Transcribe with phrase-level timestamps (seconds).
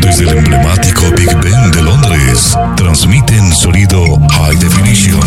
[0.00, 5.20] Desde el emblemático Big Ben de Londres, transmiten sonido High Definition.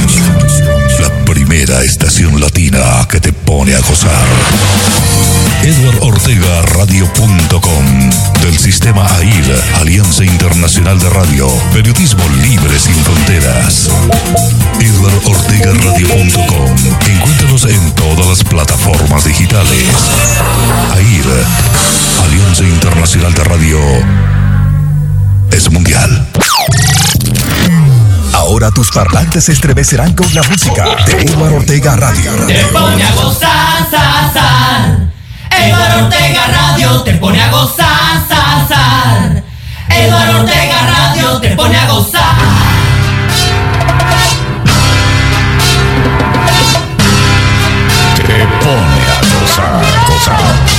[1.00, 4.26] La primera estación latina que te pone a gozar.
[6.76, 8.10] Radio.com
[8.42, 13.90] del sistema AIR, Alianza Internacional de Radio, Periodismo Libre sin Fronteras.
[15.84, 16.76] Radio.com
[17.08, 19.84] Encuéntranos en todas las plataformas digitales.
[20.94, 21.46] AIR,
[22.26, 23.80] Alianza Internacional de Radio,
[25.52, 26.28] es mundial.
[28.34, 32.32] Ahora tus parlantes se estremecerán con la música de Edward Ortega Radio.
[32.48, 35.06] Te pone a gozar,
[35.58, 39.44] Eduardo Ortega Radio te pone a gozar, zar,
[39.90, 42.36] Eduardo Ortega Radio te pone a gozar.
[48.16, 50.76] Te pone a gozar, gozar.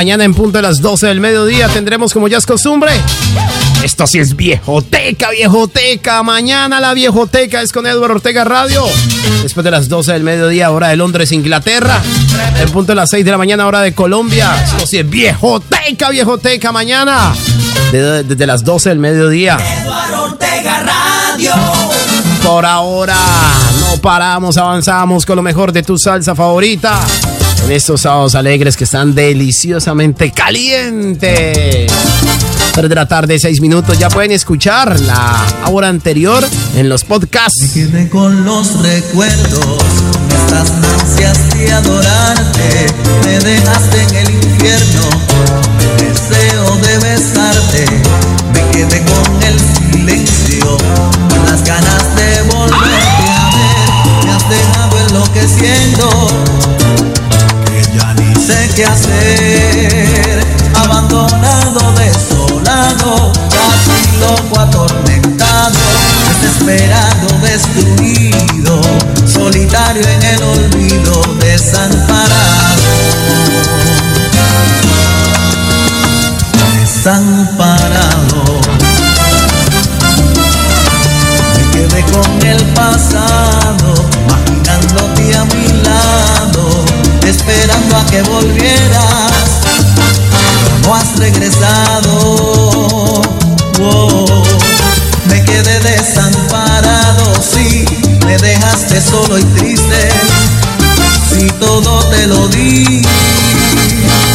[0.00, 2.90] Mañana en punto de las 12 del mediodía tendremos como ya es costumbre.
[3.84, 6.22] Esto sí es viejoteca, viejoteca.
[6.22, 8.82] Mañana la viejoteca es con Edward Ortega Radio.
[9.42, 12.00] Después de las 12 del mediodía, hora de Londres, Inglaterra.
[12.58, 14.50] En punto de las 6 de la mañana, hora de Colombia.
[14.64, 16.72] Esto sí es viejoteca, viejoteca.
[16.72, 17.34] Mañana,
[17.92, 19.58] desde, las 12 del mediodía.
[19.82, 21.52] Edward Ortega Radio.
[22.42, 23.18] Por ahora,
[23.80, 27.02] no paramos, avanzamos con lo mejor de tu salsa favorita
[27.64, 31.90] en estos sábados alegres que están deliciosamente calientes.
[32.72, 33.98] 3 de la tarde, 6 minutos.
[33.98, 36.44] Ya pueden escuchar la hora anterior
[36.76, 37.76] en los podcasts.
[37.92, 39.82] Me con los recuerdos,
[40.42, 42.86] estas ansias de adorarte.
[43.24, 45.08] Me dejaste en el infierno,
[45.80, 47.84] el deseo de besarte.
[48.54, 50.76] Me quedé con el silencio,
[51.28, 52.99] con las ganas de volverte a
[54.50, 54.56] ver.
[54.56, 56.70] Me has dejado enloqueciendo
[58.50, 60.44] sé qué hacer,
[60.74, 65.78] abandonado, desolado, casi loco, atormentado,
[66.28, 68.80] desesperado, destruido,
[69.26, 72.80] solitario en el olvido, desamparado.
[76.80, 78.60] Desamparado.
[81.56, 83.94] Me quedé con el pasado,
[84.90, 86.84] quedándote a mi lado,
[87.24, 89.60] esperando a que volvieras.
[90.82, 93.22] No has regresado,
[93.80, 94.42] oh,
[95.26, 97.84] me quedé desamparado, sí,
[98.26, 100.10] me dejaste solo y triste.
[101.30, 103.02] Si todo te lo di,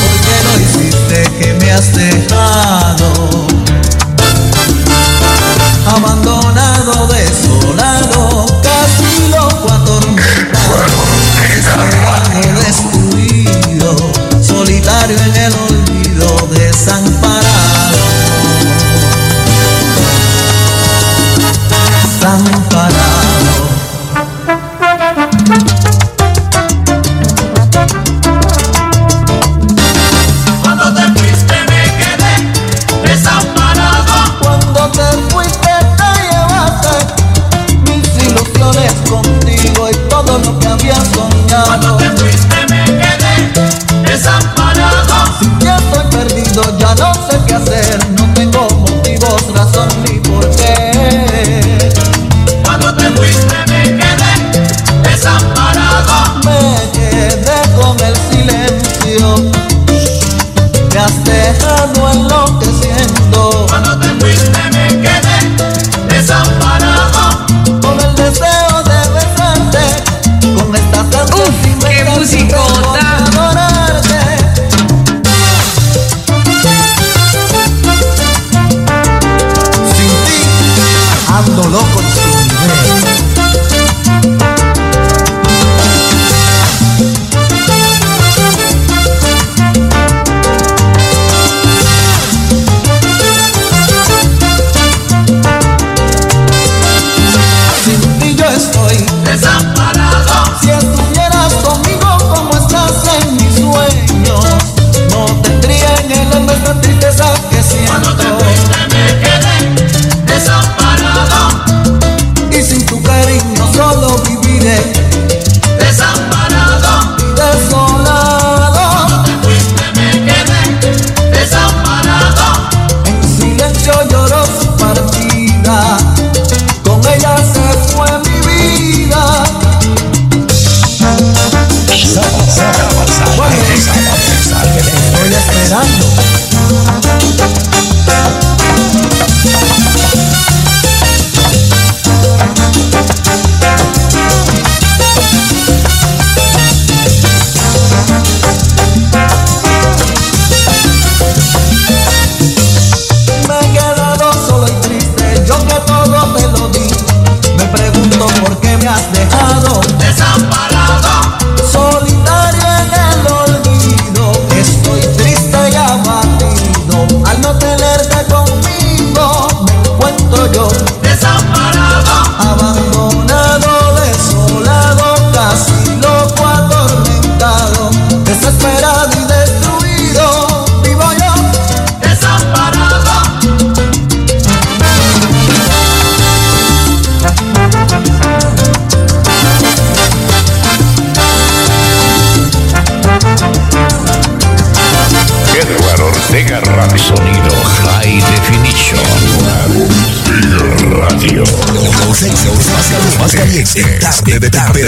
[0.01, 3.47] porque lo hiciste que me has dejado?
[5.87, 6.64] Abandona
[11.65, 12.04] Cause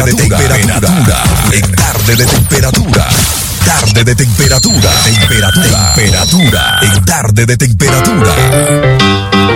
[0.07, 1.23] de temperatura.
[1.51, 3.09] En tarde de temperatura.
[3.65, 4.89] Tarde de temperatura.
[5.03, 5.93] Temperatura.
[5.95, 6.79] Temperatura.
[6.81, 9.46] En tarde de temperatura.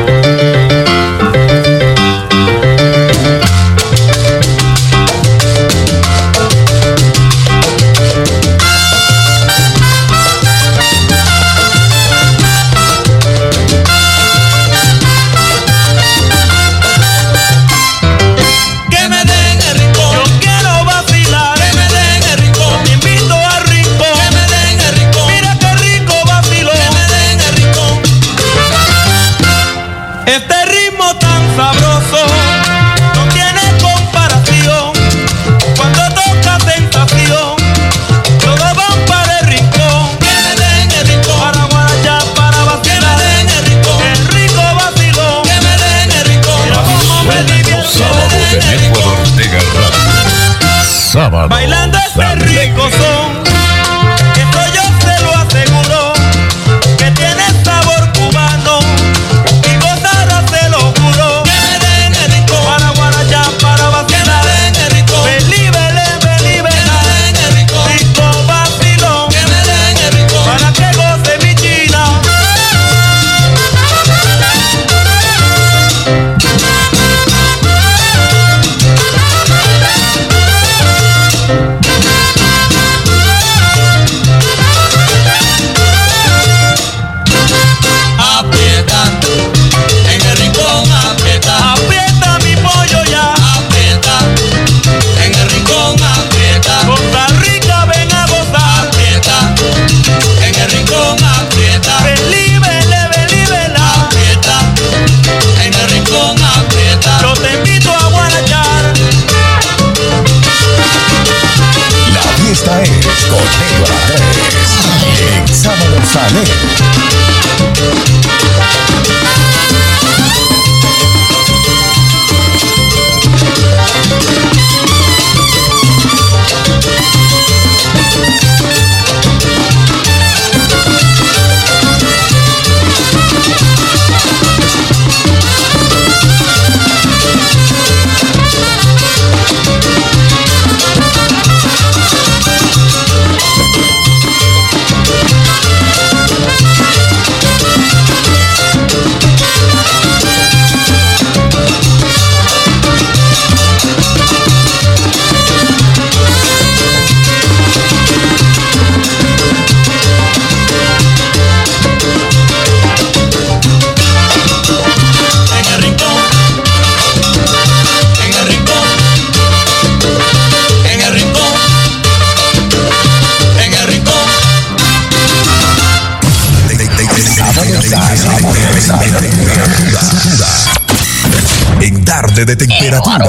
[182.46, 183.26] De, de temperatura.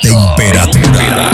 [0.00, 1.30] Temperatura.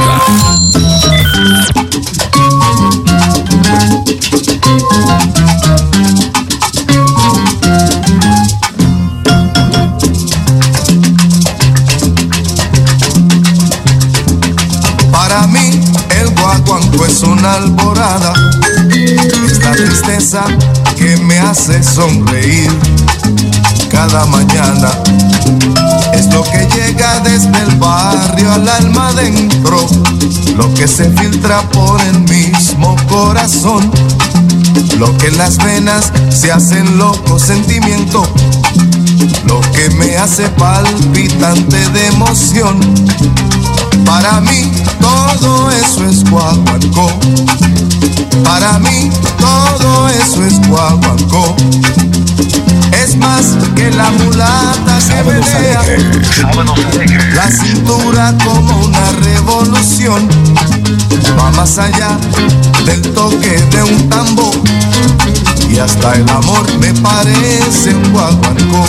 [15.13, 15.81] Para mí
[16.11, 18.33] el guaguanco es una alborada,
[19.47, 20.45] es la tristeza
[20.97, 22.71] que me hace sonreír
[23.91, 24.91] cada mañana.
[26.51, 29.87] Que llega desde el barrio al alma adentro,
[30.57, 33.91] lo que se filtra por el mismo corazón,
[34.99, 38.23] lo que en las venas se hacen loco sentimiento,
[39.47, 42.79] lo que me hace palpitante de emoción.
[44.05, 44.71] Para mí
[45.01, 47.09] todo eso es guaguancó.
[48.45, 51.57] Para mí todo eso es guaguancó.
[53.03, 55.83] Es más que la mulata que pelea.
[57.35, 60.29] La cintura como una revolución.
[61.39, 62.19] Va más allá
[62.87, 64.55] del toque de un tambor.
[65.69, 68.87] Y hasta el amor me parece un guaguancó.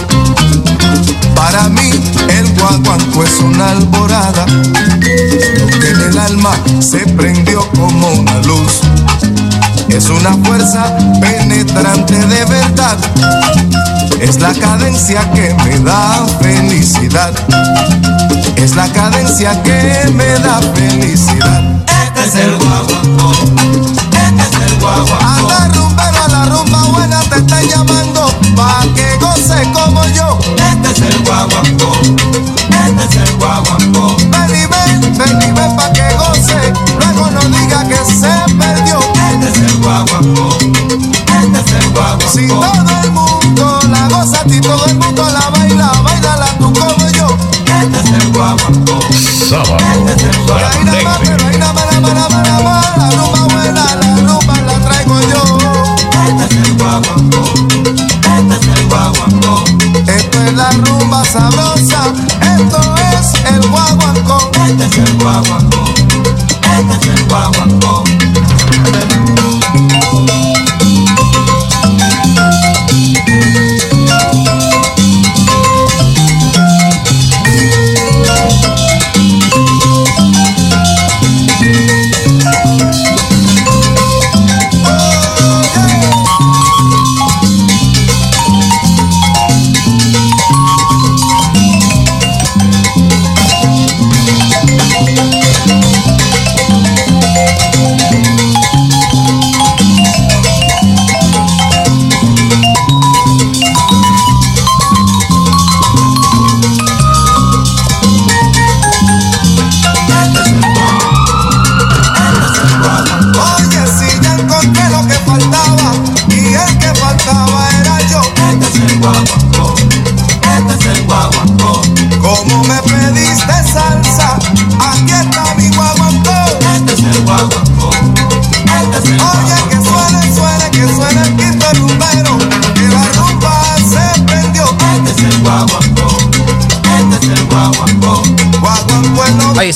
[1.35, 1.91] Para mí
[2.29, 4.45] el guaguancó es una alborada
[5.01, 8.81] que en el alma se prendió como una luz.
[9.95, 12.97] Es una fuerza penetrante de verdad.
[14.19, 17.31] Es la cadencia que me da felicidad.
[18.57, 21.63] Es la cadencia que me da felicidad.
[22.07, 23.31] Este es el guaguancó.
[24.11, 25.15] Este es el guaguancó.
[25.23, 28.24] Anda rumbero a la rumba buena te está llamando
[40.33, 40.57] guaguancó.
[40.57, 42.29] Este es el guaguancó.
[42.29, 47.09] Si todo el mundo la goza, si todo el mundo la baila, bailala tú como
[47.09, 47.27] yo.
[47.65, 48.99] Este es el guaguancó.
[49.49, 49.77] Sábado.
[50.07, 50.45] Este es el
[51.03, 52.97] más, pero más, nada más, nada más.
[52.97, 55.57] La rumba buena, la rumba la traigo yo.
[56.27, 57.43] Este es el guaguancó.
[58.37, 59.63] Este es el guaguancó.
[60.07, 64.51] Esto es la rumba sabrosa, esto es el guaguancó.
[64.67, 65.83] Este es el guaguancó.
[66.77, 68.14] Este es el guaguancó.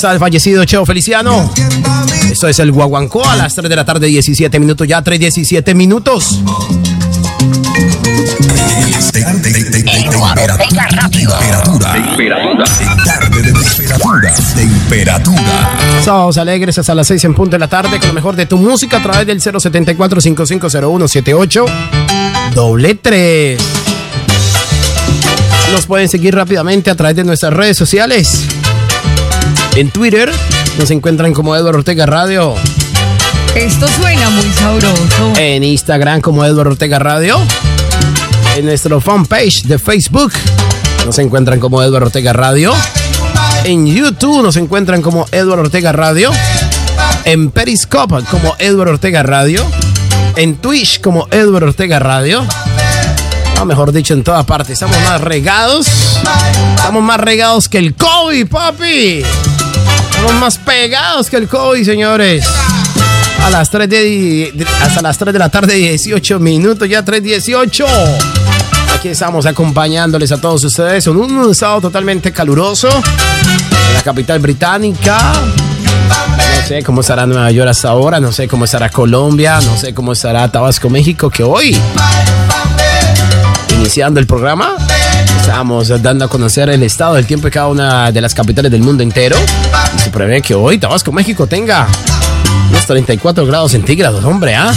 [0.00, 1.52] está el fallecido Cheo Feliciano.
[2.30, 4.88] Esto es el Guaguancó a las 3 de la tarde, 17 minutos.
[4.88, 6.40] Ya 3, 17 minutos.
[9.12, 10.56] Te- te- te- te- Temperatura.
[10.56, 11.38] Temperatura.
[13.04, 14.32] Tarde de temperatura.
[14.54, 15.70] Temperatura.
[16.04, 18.56] Sábados alegres hasta las 6 en punto de la tarde con lo mejor de tu
[18.58, 21.64] música a través del 074-550178
[22.54, 23.60] doble 3.
[25.72, 28.46] Nos pueden seguir rápidamente a través de nuestras redes sociales.
[29.76, 30.30] En Twitter
[30.78, 32.54] nos encuentran como Eduardo Ortega Radio.
[33.54, 35.32] Esto suena muy sabroso.
[35.38, 37.38] En Instagram como Eduardo Ortega Radio.
[38.56, 40.32] En nuestro fanpage de Facebook
[41.06, 42.74] nos encuentran como Eduardo Ortega Radio.
[43.64, 46.30] En YouTube nos encuentran como Eduardo Ortega Radio.
[47.24, 49.64] En Periscope como Eduardo Ortega Radio.
[50.36, 52.44] En Twitch como Eduardo Ortega Radio.
[53.60, 54.72] O mejor dicho, en todas partes.
[54.72, 55.86] Estamos más regados.
[56.76, 59.22] Estamos más regados que el COVID, papi.
[60.20, 62.44] Estamos más pegados que el COVID, señores.
[63.42, 63.96] A las 3 de,
[64.54, 67.86] de- hasta las 3 de la tarde, 18 minutos, ya 3.18.
[68.94, 74.40] Aquí estamos acompañándoles a todos ustedes en un, un sábado totalmente caluroso en la capital
[74.40, 75.18] británica.
[76.60, 79.94] No sé cómo estará Nueva York hasta ahora, no sé cómo estará Colombia, no sé
[79.94, 81.76] cómo estará Tabasco, México, que hoy,
[83.74, 84.74] iniciando el programa,
[85.40, 88.82] Estamos dando a conocer el estado del tiempo de cada una de las capitales del
[88.82, 89.36] mundo entero.
[90.10, 91.86] Se prevé que hoy Tabasco, México tenga
[92.68, 94.74] unos 34 grados centígrados, hombre, ¿ah?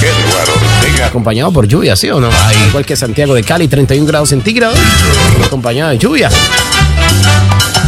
[1.07, 2.29] Acompañado por lluvia, ¿sí o no?
[2.67, 4.77] Igual que Santiago de Cali, 31 grados centígrados,
[5.43, 6.29] acompañado de lluvia.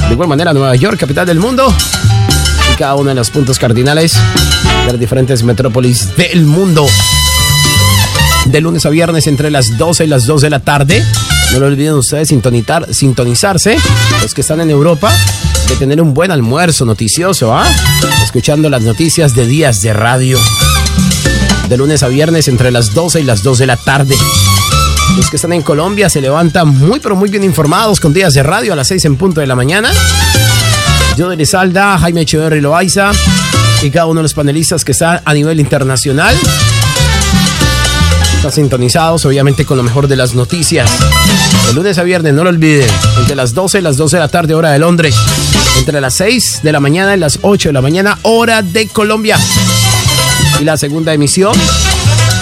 [0.08, 1.72] De igual manera, Nueva York, capital del mundo,
[2.74, 4.16] y cada uno de los puntos cardinales
[4.88, 6.88] de las diferentes metrópolis del mundo.
[8.46, 11.06] De lunes a viernes entre las 12 y las 2 de la tarde.
[11.56, 13.78] No lo olviden ustedes sintonizar, sintonizarse,
[14.22, 15.10] los que están en Europa,
[15.70, 17.66] de tener un buen almuerzo noticioso, ¿ah?
[18.22, 20.38] Escuchando las noticias de días de radio.
[21.70, 24.18] De lunes a viernes entre las 12 y las 2 de la tarde.
[25.16, 28.44] Los que están en Colombia se levantan muy pero muy bien informados con días de
[28.44, 29.94] radio a las 6 en punto de la mañana.
[31.16, 33.14] Yo de Salda, Jaime Echeverri Loaiza
[33.82, 36.36] y cada uno de los panelistas que están a nivel internacional.
[38.46, 40.88] Están sintonizados obviamente con lo mejor de las noticias.
[41.66, 44.28] De lunes a viernes, no lo olviden, entre las 12 y las 12 de la
[44.28, 45.16] tarde, hora de Londres.
[45.80, 49.40] Entre las 6 de la mañana y las 8 de la mañana, hora de Colombia.
[50.60, 51.54] Y la segunda emisión,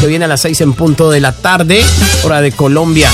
[0.02, 1.82] que viene a las 6 en punto de la tarde,
[2.26, 3.10] hora de Colombia.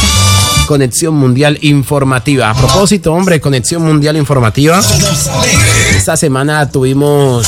[0.65, 2.49] Conexión Mundial Informativa.
[2.49, 4.81] A propósito, hombre, Conexión Mundial Informativa.
[5.95, 7.47] Esta semana tuvimos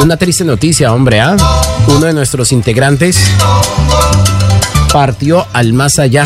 [0.00, 1.36] una triste noticia, hombre, ¿ah?
[1.86, 3.18] Uno de nuestros integrantes
[4.92, 6.24] partió al más allá.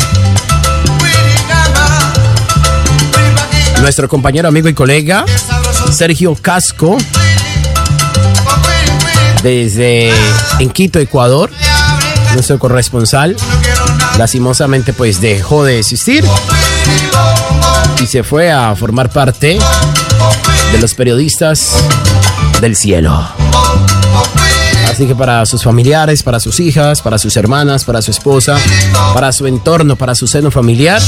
[3.81, 5.25] Nuestro compañero, amigo y colega,
[5.91, 6.97] Sergio Casco,
[9.41, 10.11] desde
[10.59, 11.49] en Quito, Ecuador,
[12.33, 13.35] nuestro corresponsal,
[14.17, 16.25] lastimosamente pues dejó de existir
[18.01, 19.57] y se fue a formar parte
[20.71, 21.71] de los periodistas
[22.61, 23.38] del cielo.
[24.89, 28.57] Así que para sus familiares, para sus hijas, para sus hermanas, para su esposa,
[29.13, 31.01] para su entorno, para su seno familiar,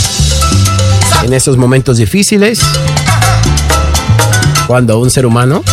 [1.24, 2.62] en estos momentos difíciles,
[4.68, 5.64] cuando un ser humano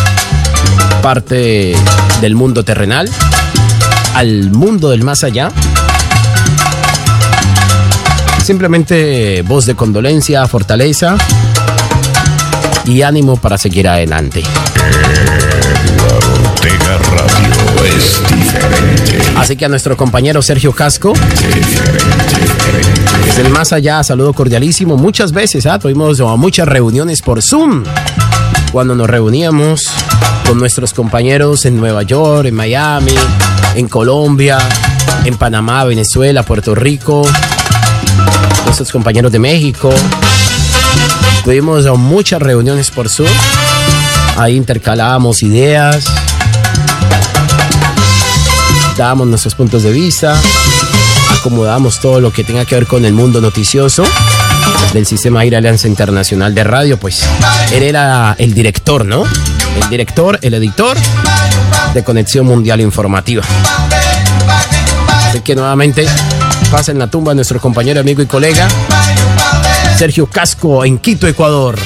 [1.01, 1.73] parte
[2.21, 3.09] del mundo terrenal
[4.15, 5.51] al mundo del más allá,
[8.43, 11.15] simplemente voz de condolencia, fortaleza
[12.85, 14.43] y ánimo para seguir adelante.
[16.59, 17.58] Ortega Radio
[19.37, 21.13] Así que a nuestro compañero Sergio Casco,
[23.25, 24.97] desde el más allá, saludo cordialísimo.
[24.97, 25.79] Muchas veces ¿ah?
[25.79, 27.83] tuvimos muchas reuniones por Zoom.
[28.71, 29.83] Cuando nos reuníamos
[30.45, 33.15] con nuestros compañeros en Nueva York, en Miami,
[33.75, 34.57] en Colombia,
[35.25, 37.27] en Panamá, Venezuela, Puerto Rico,
[38.65, 39.89] nuestros compañeros de México.
[41.43, 43.29] Tuvimos muchas reuniones por Zoom.
[44.37, 46.05] Ahí intercalábamos ideas,
[48.99, 50.37] dábamos nuestros puntos de vista,
[51.31, 54.03] acomodamos todo lo que tenga que ver con el mundo noticioso
[54.91, 57.23] del Sistema Aire Alianza Internacional de Radio, pues
[57.71, 59.23] él era el director, ¿no?
[59.81, 60.97] El director, el editor
[61.93, 63.41] de Conexión Mundial Informativa.
[65.07, 66.05] Así que nuevamente
[66.69, 68.67] pasen la tumba nuestro compañero, amigo y colega
[69.97, 71.79] Sergio Casco en Quito, Ecuador.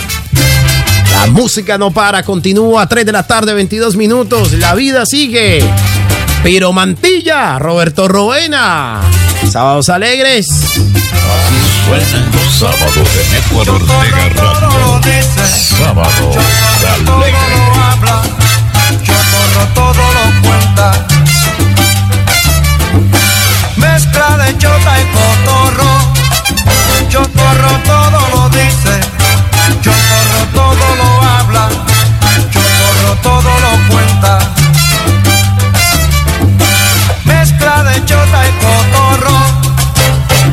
[1.14, 4.54] La música no para, continúa a 3 de la tarde, 22 minutos.
[4.54, 5.64] La vida sigue.
[6.44, 9.00] Piro Mantilla, Roberto Roena.
[9.50, 10.48] Sábados alegres.
[11.86, 15.02] Suenan los sábados de Network Ortega Radio.
[15.78, 16.04] Sábado
[17.16, 17.38] alegre.
[17.82, 18.22] habla,
[19.04, 21.08] Chocorro todo lo cuenta.
[23.78, 25.92] Mezcla de chota y cotorro,
[27.08, 29.00] Chocorro todo lo dice,
[29.82, 31.70] Chocorro todo lo habla,
[32.52, 34.63] Chocorro todo lo cuenta.
[37.94, 39.38] De chota y cotorro,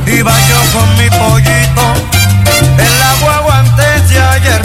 [0.06, 1.94] iba yo con mi pollito
[2.78, 4.62] en la guagua antes de ayer.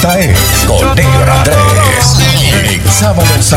[0.00, 2.18] Fiesta es con Negro Andrés.
[2.72, 3.52] En Sábados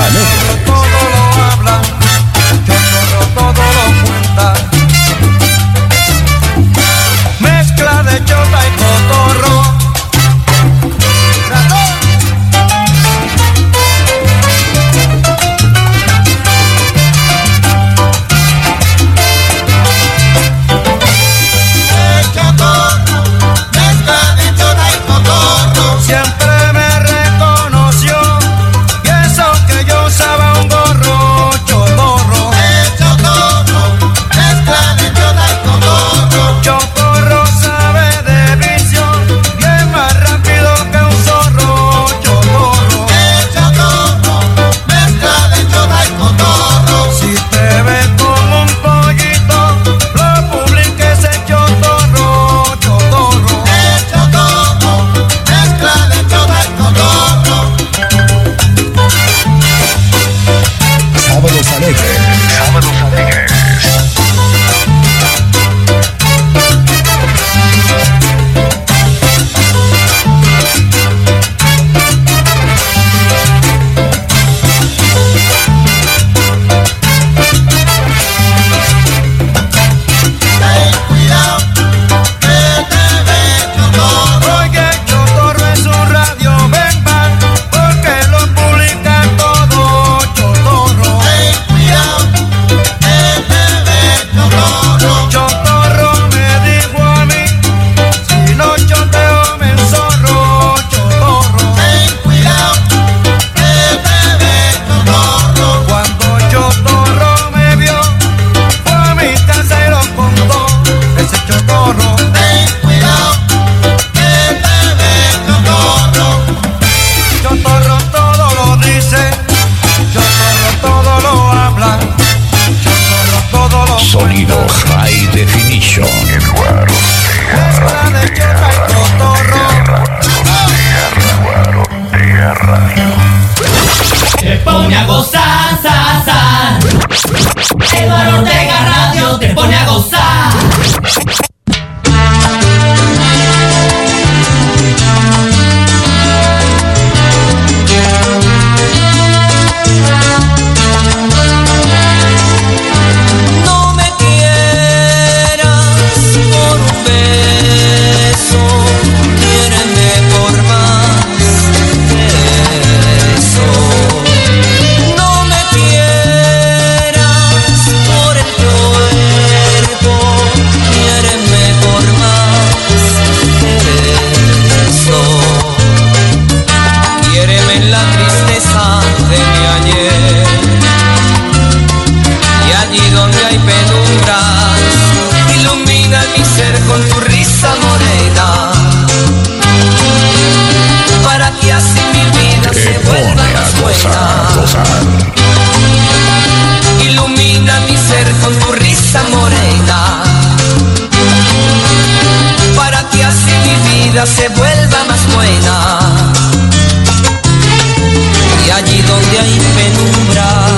[209.60, 210.73] hay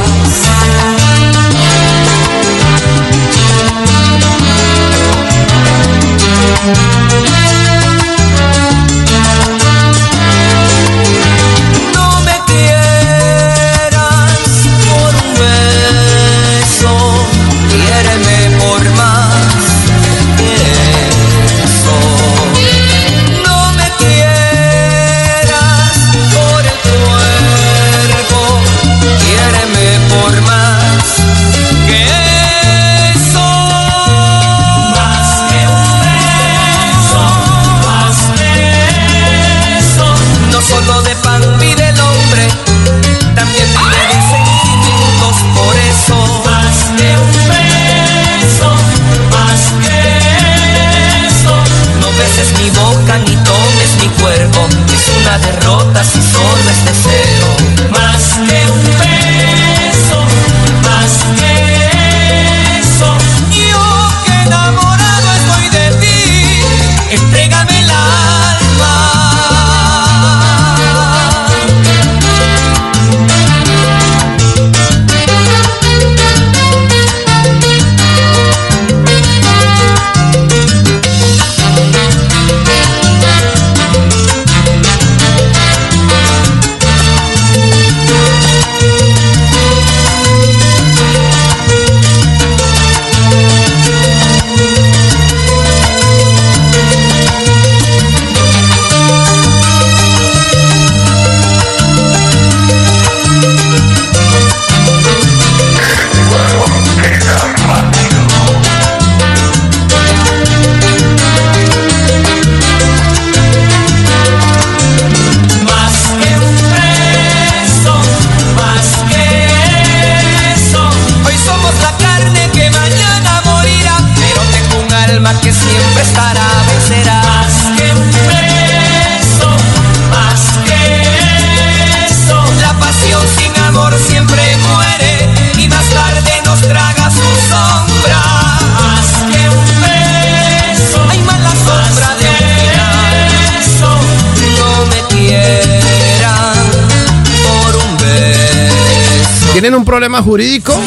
[149.66, 150.80] ¿Tienen un problema jurídico?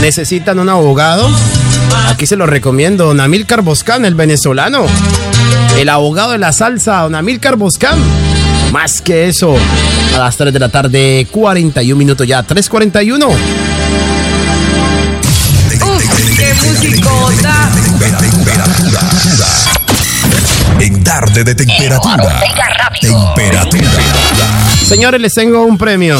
[0.00, 1.30] ¿Necesitan un abogado?
[2.08, 4.86] Aquí se lo recomiendo, Don Amílcar Boscán, el venezolano.
[5.78, 7.96] El abogado de la salsa, Don Amílcar Boscán.
[8.72, 9.54] Más que eso,
[10.16, 13.28] a las 3 de la tarde, 41 minutos ya, 3.41.
[16.36, 17.70] ¡Qué musicota!
[17.84, 18.64] Temperatura.
[20.80, 22.40] En tarde de temperatura.
[23.00, 23.90] Temperatura.
[24.84, 26.18] Señores, les tengo un premio.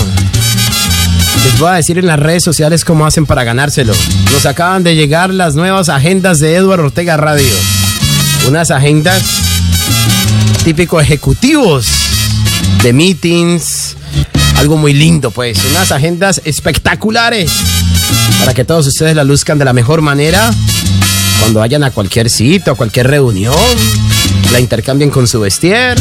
[1.44, 3.92] Les voy a decir en las redes sociales cómo hacen para ganárselo.
[4.32, 7.52] Nos acaban de llegar las nuevas agendas de Edward Ortega Radio.
[8.48, 9.22] Unas agendas
[10.64, 11.86] típico ejecutivos
[12.82, 13.96] de meetings.
[14.56, 15.58] Algo muy lindo, pues.
[15.70, 17.52] Unas agendas espectaculares
[18.40, 20.50] para que todos ustedes la luzcan de la mejor manera
[21.40, 23.54] cuando vayan a cualquier sitio, a cualquier reunión,
[24.52, 25.98] la intercambien con su vestier.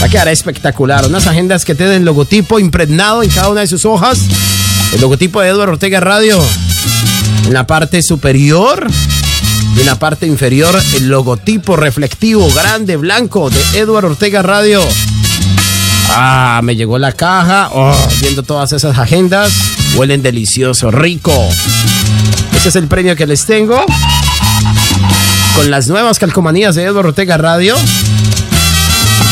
[0.00, 1.06] Va a quedar espectacular.
[1.06, 4.20] Unas agendas que tienen logotipo impregnado en cada una de sus hojas.
[4.92, 6.42] El logotipo de Eduardo Ortega Radio.
[7.46, 8.86] En la parte superior
[9.76, 14.82] y en la parte inferior el logotipo reflectivo grande blanco de Eduardo Ortega Radio.
[16.10, 17.68] Ah, me llegó la caja.
[17.72, 19.52] Oh, viendo todas esas agendas.
[19.94, 21.32] Huelen delicioso, rico.
[22.56, 23.84] Ese es el premio que les tengo.
[25.54, 27.76] Con las nuevas calcomanías de Eduardo Ortega Radio.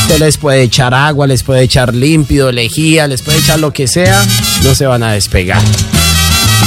[0.03, 3.87] Usted les puede echar agua, les puede echar límpido, lejía, les puede echar lo que
[3.87, 4.23] sea.
[4.63, 5.61] No se van a despegar.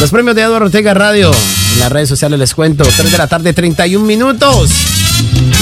[0.01, 1.31] Los premios de Eduardo Ortega Radio.
[1.75, 2.85] En las redes sociales les cuento.
[2.85, 4.71] 3 de la tarde, 31 minutos.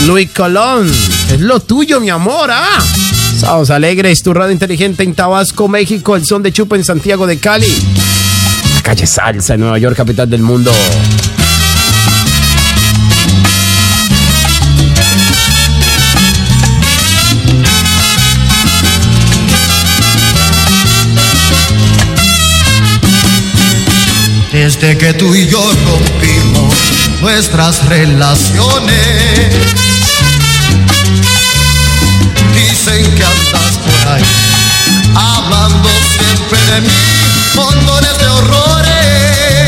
[0.06, 0.90] Luis Colón.
[1.30, 2.50] Es lo tuyo, mi amor.
[2.52, 2.82] Ah.
[3.38, 6.16] Sábados Alegres, tu radio inteligente en Tabasco, México.
[6.16, 7.72] El son de Chupa en Santiago de Cali.
[8.74, 10.72] La calle Salsa en Nueva York, capital del mundo.
[24.68, 26.74] Desde que tú y yo rompimos
[27.22, 28.92] nuestras relaciones,
[32.54, 34.22] dicen que andas por ahí,
[35.14, 36.92] hablando siempre de mí,
[37.54, 39.67] montones de horrores.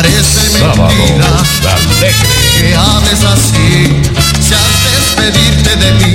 [0.00, 2.14] Parece Sábado mentira alegre.
[2.58, 4.00] que hables así.
[4.40, 6.14] Si al despedirte de mí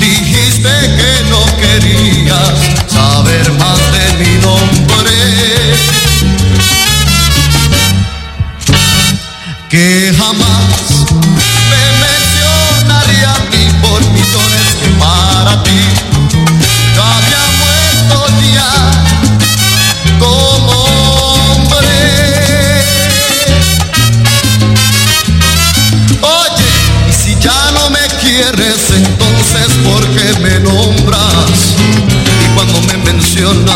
[0.00, 2.56] dijiste que no querías
[2.88, 5.10] saber más de mi nombre.
[9.68, 11.04] Que jamás
[11.68, 15.78] me mencionaría a ti por millones que para ti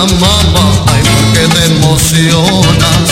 [0.07, 3.04] mamá, ay, porque te emociona.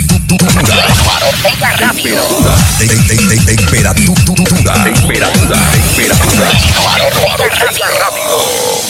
[1.88, 2.54] Temperatura.
[4.84, 5.70] Temperatura.
[5.72, 6.50] Temperatura.
[7.98, 8.81] Rápido.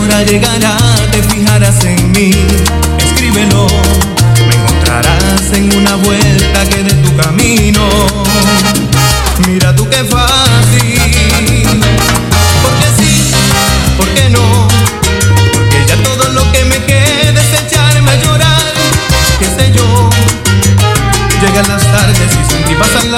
[0.00, 0.76] hora llegará,
[1.10, 2.30] te fijarás en mí,
[2.98, 3.66] escríbelo,
[4.48, 7.86] me encontrarás en una vuelta que de tu camino.
[9.46, 11.00] Mira tú qué fácil,
[12.62, 13.32] porque sí,
[13.96, 14.68] porque no,
[15.52, 18.72] porque ya todo lo que me queda es echarme a llorar,
[19.38, 20.10] qué sé yo,
[21.40, 23.09] llegan las tardes y sin ti pasan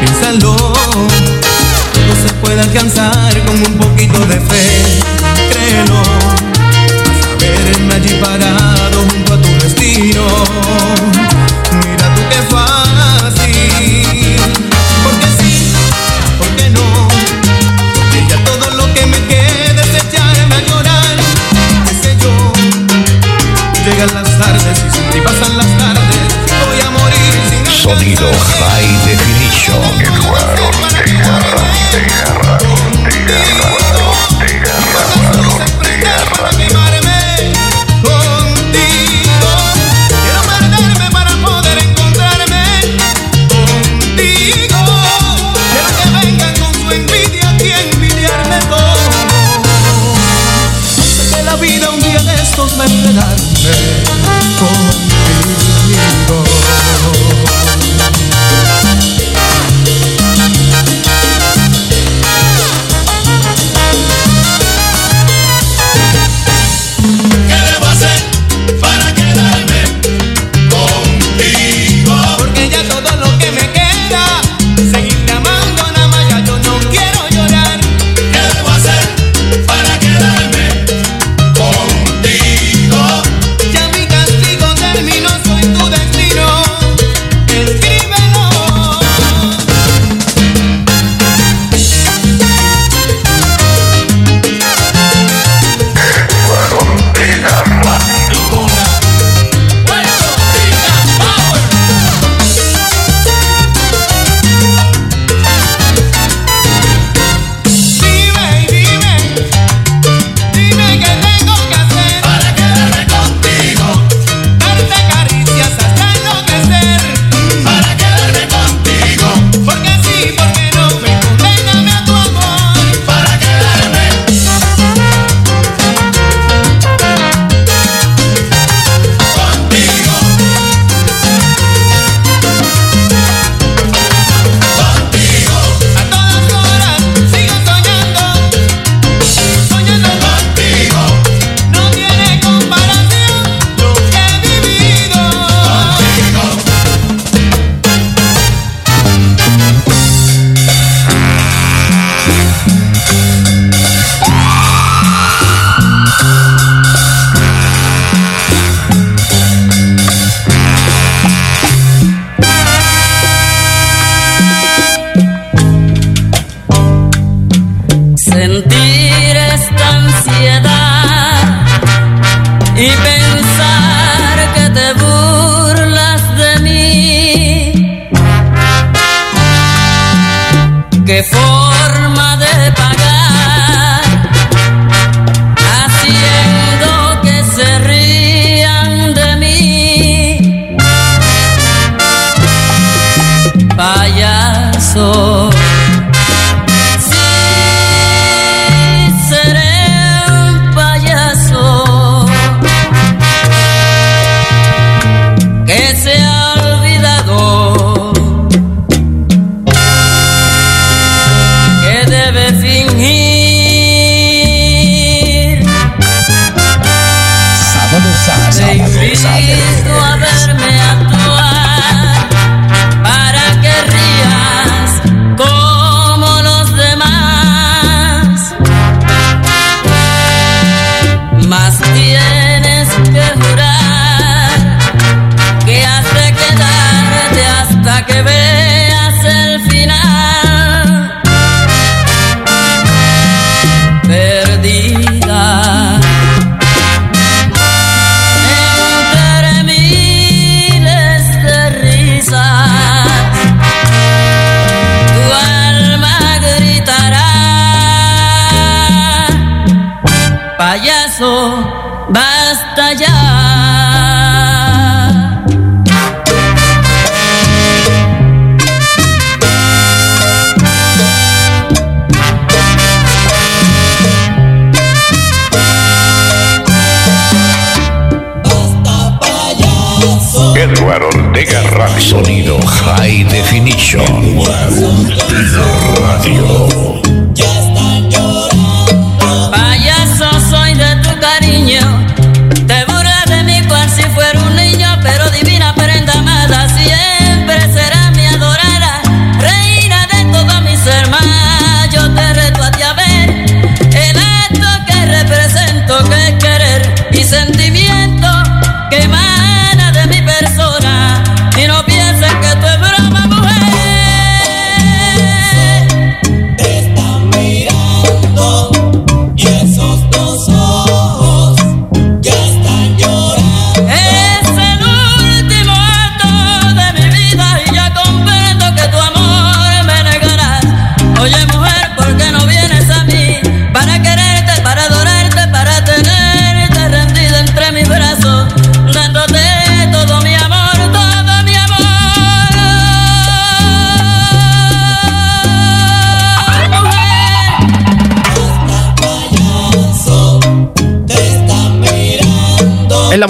[0.00, 3.21] Piénsalo, todo se puede alcanzar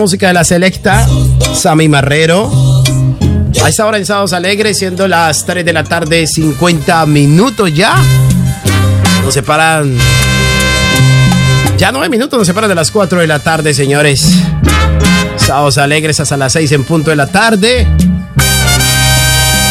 [0.03, 1.07] música de la selecta,
[1.55, 2.51] Sammy Marrero.
[3.63, 7.95] A esta hora en Sábados Alegres, siendo las 3 de la tarde, 50 minutos ya.
[9.23, 9.97] Nos separan.
[11.79, 14.27] Ya 9 minutos nos separan de las 4 de la tarde, señores.
[15.37, 17.87] Sábados Alegres hasta las 6 en punto de la tarde.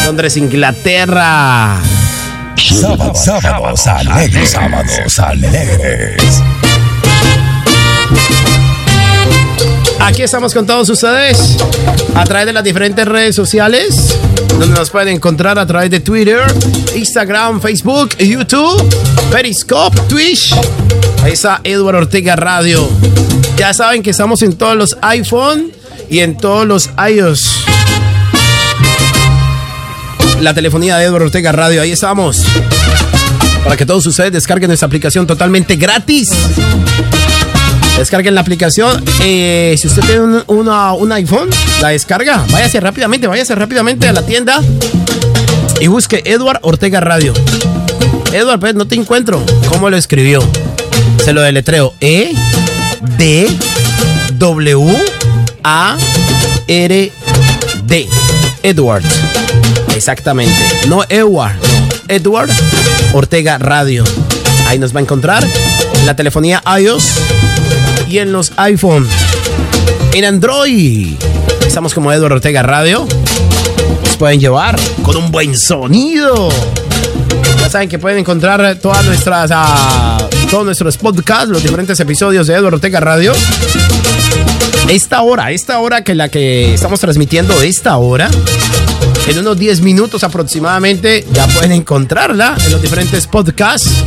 [0.06, 1.76] Londres, Inglaterra.
[2.56, 6.42] Sábados, sábados alegres, sábados alegres.
[10.04, 11.56] Aquí estamos con todos ustedes
[12.16, 16.42] a través de las diferentes redes sociales, donde nos pueden encontrar a través de Twitter,
[16.96, 18.82] Instagram, Facebook, YouTube,
[19.30, 20.54] Periscope, Twitch.
[21.22, 22.88] Ahí está Edward Ortega Radio.
[23.56, 25.70] Ya saben que estamos en todos los iPhone
[26.10, 27.64] y en todos los iOS.
[30.40, 32.44] La telefonía de Edward Ortega Radio, ahí estamos.
[33.62, 36.28] Para que todos ustedes descarguen nuestra aplicación totalmente gratis.
[37.96, 39.02] Descarguen la aplicación.
[39.22, 41.48] Eh, si usted tiene un, una- un iPhone,
[41.80, 42.44] la descarga.
[42.50, 44.60] Váyase rápidamente, váyase rápidamente a la tienda
[45.80, 47.32] y busque Edward Ortega Radio.
[48.32, 49.44] Edward, pues no te encuentro.
[49.68, 50.42] ¿Cómo lo escribió?
[51.24, 51.94] Se lo deletreo.
[52.00, 52.32] E
[53.18, 53.48] D
[54.32, 54.96] W
[55.62, 55.96] A
[56.66, 57.12] R
[57.84, 58.08] D.
[58.62, 59.04] Edward.
[59.94, 60.54] Exactamente.
[60.88, 61.56] No Edward.
[62.08, 62.50] Edward
[63.12, 64.02] Ortega Radio.
[64.66, 65.46] Ahí nos va a encontrar.
[66.00, 67.04] En la telefonía iOS
[68.08, 69.06] y en los iPhone.
[70.12, 71.14] En Android.
[71.66, 73.06] Estamos como Edward Ortega Radio.
[74.04, 76.48] Nos pueden llevar con un buen sonido.
[77.60, 80.18] Ya saben que pueden encontrar todas nuestras, ah,
[80.50, 83.32] todos nuestros podcasts, los diferentes episodios de Edward Ortega Radio.
[84.88, 88.28] Esta hora, esta hora que la que estamos transmitiendo, esta hora,
[89.26, 94.04] en unos 10 minutos aproximadamente, ya pueden encontrarla en los diferentes podcasts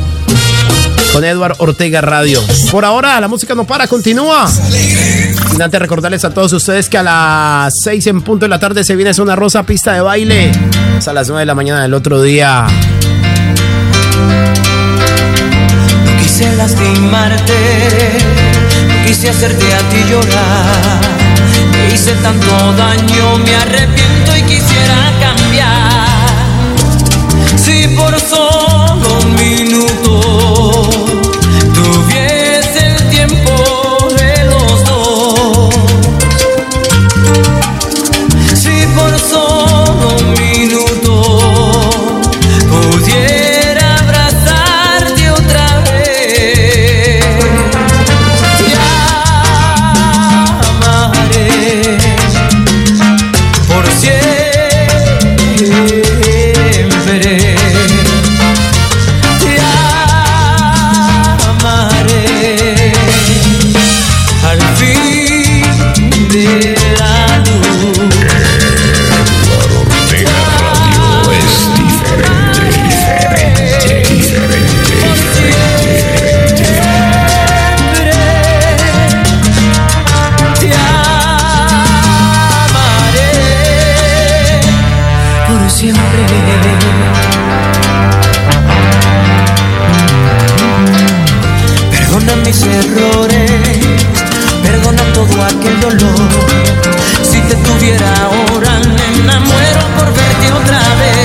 [1.16, 2.43] con Edward Ortega Radio.
[2.70, 4.51] Por ahora, la música no para, continúa.
[4.51, 8.84] Sin antes recordarles a todos ustedes que a las 6 en punto de la tarde
[8.84, 10.51] se viene una rosa pista de baile.
[10.97, 12.68] Es a las 9 de la mañana del otro día.
[16.03, 17.53] No quise lastimarte,
[18.89, 20.99] no quise hacerte a ti llorar.
[21.72, 25.95] Me hice tanto daño, me arrepiento y quisiera cambiar.
[27.55, 28.45] Si por solo
[92.66, 93.51] errores,
[94.63, 96.30] perdona todo aquel dolor.
[97.24, 101.24] Si te tuviera ahora, nena, muero por verte otra vez.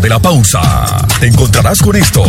[0.00, 2.24] De la pausa, te encontrarás con esto.